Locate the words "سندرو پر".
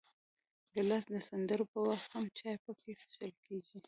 1.29-1.81